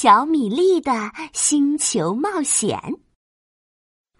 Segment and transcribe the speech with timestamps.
[0.00, 0.92] 小米粒的
[1.32, 2.80] 星球冒险。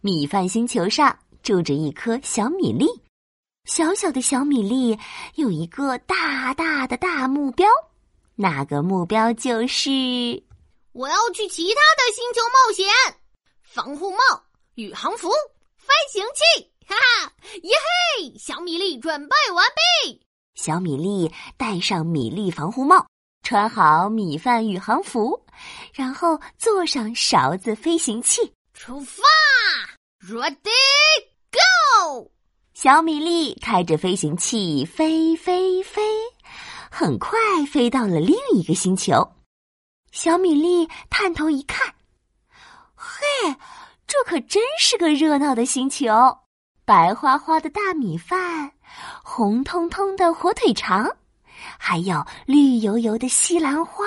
[0.00, 2.88] 米饭星球上住着一颗小米粒，
[3.64, 4.98] 小小的小米粒
[5.36, 7.68] 有一个大大的大目标，
[8.34, 9.88] 那个目标就是
[10.94, 12.84] 我要去其他的星球冒险。
[13.62, 14.18] 防护帽、
[14.74, 15.28] 宇航服、
[15.76, 17.32] 飞行器，哈哈，
[17.62, 17.70] 耶
[18.18, 18.36] 嘿！
[18.36, 19.64] 小米粒准备完
[20.02, 20.20] 毕。
[20.56, 23.06] 小米粒戴上米粒防护帽。
[23.48, 25.42] 穿好米饭宇航服，
[25.94, 29.22] 然后坐上勺子飞行器，出发
[30.20, 30.58] ，Ready
[31.50, 32.30] Go！
[32.74, 36.02] 小米粒开着飞行器飞飞飞，
[36.90, 37.38] 很快
[37.72, 39.26] 飞到了另一个星球。
[40.12, 41.94] 小米粒探头一看，
[42.94, 43.56] 嘿，
[44.06, 46.12] 这可真是个热闹的星球！
[46.84, 48.72] 白花花的大米饭，
[49.24, 51.16] 红彤彤的火腿肠。
[51.78, 54.04] 还有绿油油的西兰花，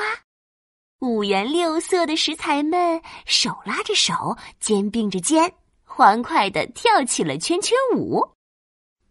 [0.99, 8.25] 五颜六色的食材们手拉着手，肩并着肩，欢快的跳起了圈圈舞。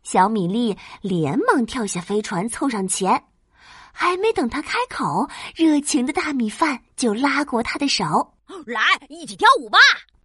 [0.03, 3.25] 小米粒连忙跳下飞船，凑上前，
[3.93, 8.34] 还没等他开口，热情的大米饭就拉过他的手，
[8.67, 9.78] 来一起跳舞吧！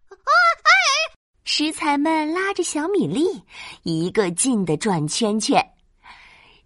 [0.09, 0.31] 啊，
[0.63, 1.15] 哎！
[1.43, 3.43] 食材们拉着小米粒，
[3.83, 5.74] 一个劲的转圈圈。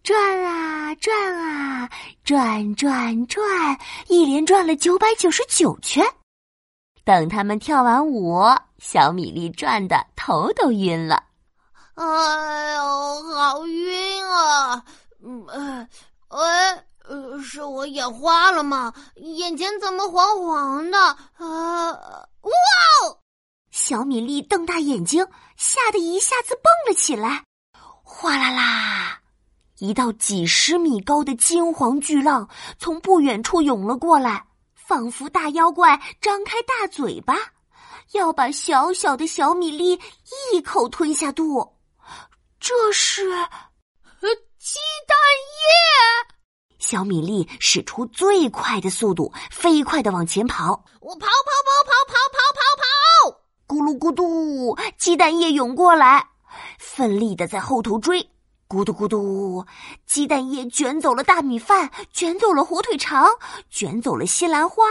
[0.03, 1.89] 转啊转啊
[2.23, 6.05] 转转转，一连转了九百九十九圈。
[7.03, 8.41] 等他们跳完舞，
[8.77, 11.23] 小米粒转的头都晕了。
[11.95, 14.83] 哎呦，好晕啊！
[15.21, 15.45] 嗯，
[16.29, 18.93] 呃，呃，是我眼花了吗？
[19.15, 20.97] 眼前怎么黄黄的？
[21.37, 21.91] 啊，
[22.41, 22.51] 哇！
[23.71, 25.27] 小米粒瞪大眼睛，
[25.57, 27.43] 吓得一下子蹦了起来。
[28.03, 29.18] 哗啦啦！
[29.79, 37.35] 一道几十米高的金黄巨浪从不远处涌了过来，仿佛大妖怪张开大嘴巴，
[38.11, 39.97] 要把小小的小米粒
[40.51, 41.77] 一口吞下肚。
[42.59, 43.47] 这是，呃，
[44.57, 45.17] 鸡蛋
[45.55, 46.35] 液。
[46.77, 50.83] 小米粒使出最快的速度，飞快的往前跑。
[50.99, 56.27] 我跑跑跑跑跑跑跑跑，咕噜咕嘟，鸡蛋液涌过来，
[56.77, 58.29] 奋力的在后头追。
[58.69, 59.65] 咕嘟咕嘟，
[60.05, 63.27] 鸡蛋液卷走了大米饭，卷走了火腿肠，
[63.71, 64.85] 卷走了西兰花，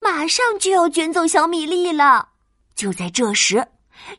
[0.00, 2.28] 马上就要卷走小米粒了。
[2.76, 3.66] 就在这时，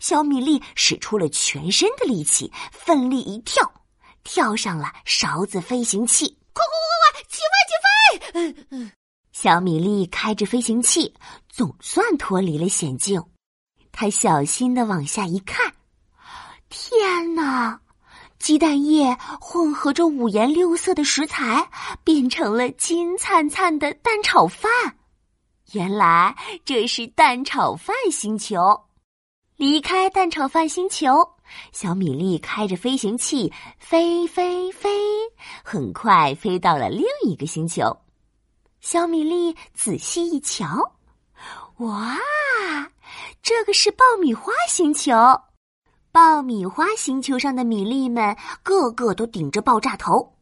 [0.02, 3.72] 小米粒使出了全身的力气，奋力一跳，
[4.26, 6.38] 跳上了勺子飞行器。
[6.52, 7.42] 快快快快，起
[8.34, 8.92] 飞起飞！
[9.32, 11.16] 小米粒开着飞行器，
[11.48, 13.24] 总算脱离了险境。
[13.94, 15.74] 他小心的往下一看，
[16.68, 17.80] 天哪！
[18.40, 21.70] 鸡蛋液混合着五颜六色的食材，
[22.04, 24.72] 变成了金灿灿的蛋炒饭。
[25.74, 26.36] 原来
[26.66, 28.58] 这是蛋炒饭星球。
[29.58, 31.34] 离开蛋炒饭星球，
[31.74, 34.90] 小米粒开着飞行器飞飞飞，
[35.64, 37.96] 很快飞到了另一个星球。
[38.80, 40.94] 小米粒仔细一瞧，
[41.80, 42.18] 哇，
[43.44, 45.12] 这个是爆米花星球。
[46.12, 50.36] 爆米花星球上的米粒们个个都顶着爆炸头，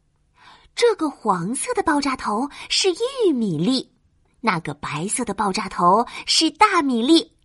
[0.74, 3.92] 这个黄色的爆炸头是玉米粒，
[4.40, 7.36] 那个白色的爆炸头是大米粒。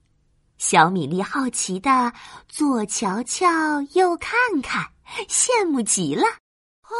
[0.57, 2.13] 小米粒好奇的
[2.47, 4.89] 左瞧瞧右看看，
[5.27, 6.23] 羡慕极了。
[6.23, 6.95] 哦，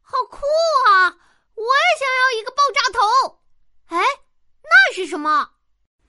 [0.00, 0.38] 好酷
[0.88, 1.12] 啊！
[1.54, 3.40] 我也想要一个爆炸头。
[3.88, 3.98] 哎，
[4.62, 5.50] 那是什么？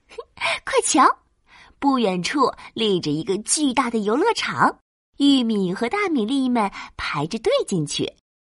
[0.64, 1.21] 快瞧！
[1.82, 4.78] 不远处立着一个巨大的游乐场，
[5.18, 8.08] 玉米和大米粒们排着队进去，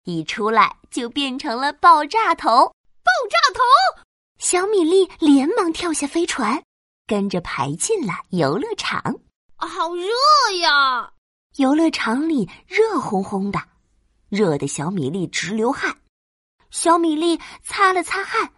[0.04, 2.48] 一出来就变成了爆炸头。
[2.48, 3.60] 爆炸头！
[4.38, 6.62] 小米粒连忙跳下飞船，
[7.06, 9.02] 跟着排进了游乐场。
[9.56, 10.06] 好热
[10.62, 11.12] 呀！
[11.56, 13.60] 游乐场里热烘烘的，
[14.30, 15.94] 热得小米粒直流汗。
[16.70, 18.50] 小米粒擦了擦汗，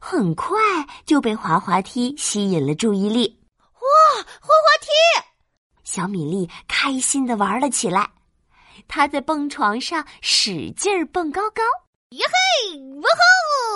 [0.00, 0.56] 很快
[1.04, 3.42] 就被滑滑梯吸引了注意力。
[3.86, 4.88] 哇，滑滑梯！
[5.84, 8.10] 小米粒开心的玩了起来。
[8.88, 11.62] 他在蹦床上使劲儿蹦高高，
[12.10, 13.08] 耶嘿，哇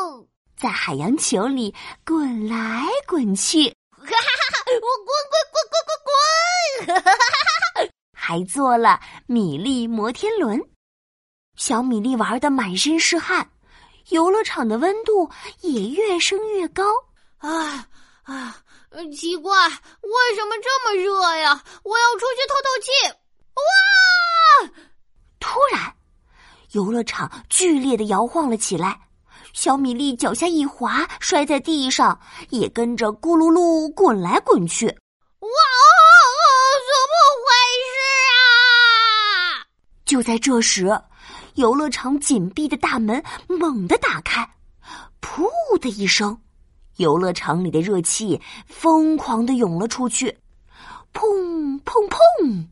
[0.06, 0.26] 吼！
[0.56, 1.74] 在海洋球里
[2.04, 4.64] 滚来滚去，哈哈哈！
[4.66, 5.74] 我滚滚滚滚
[6.86, 7.02] 滚滚！
[7.02, 7.88] 哈哈哈哈！
[8.12, 10.60] 还做了米粒摩天轮。
[11.56, 13.50] 小米粒玩的满身是汗，
[14.08, 15.30] 游乐场的温度
[15.62, 16.84] 也越升越高。
[17.38, 17.88] 啊
[18.30, 18.56] 啊！
[19.12, 21.64] 奇怪，为什么这么热呀？
[21.82, 22.90] 我要出去透透气。
[23.56, 24.70] 哇！
[25.40, 25.92] 突然，
[26.72, 29.00] 游乐场剧烈的摇晃了起来，
[29.52, 32.18] 小米粒脚下一滑，摔在地上，
[32.50, 34.86] 也跟着咕噜噜滚来滚去。
[34.86, 35.50] 哇！
[36.86, 37.50] 怎么回
[37.90, 37.98] 事
[38.36, 39.66] 啊？
[40.04, 40.86] 就在这时，
[41.54, 44.48] 游乐场紧闭的大门猛地打开，
[45.20, 45.48] 噗
[45.80, 46.40] 的一声，
[47.00, 50.38] 游乐场里的热气疯狂的涌了出去，
[51.14, 52.66] 砰砰砰！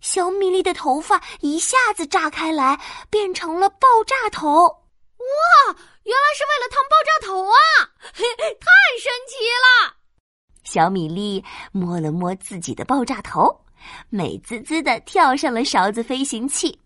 [0.00, 2.80] 小米粒的头发一下子炸开来，
[3.10, 4.48] 变成了爆炸头。
[4.48, 7.54] 哇，原来是为了烫爆炸头啊！
[8.14, 8.66] 嘿，太
[8.98, 9.94] 神奇了！
[10.64, 13.54] 小米粒摸了摸自己的爆炸头，
[14.08, 16.79] 美滋滋的跳上了勺子飞行器。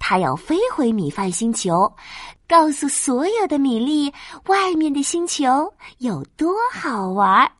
[0.00, 1.94] 他要飞回米饭星球，
[2.48, 4.12] 告诉所有的米粒，
[4.46, 7.52] 外面的星球有多好玩儿。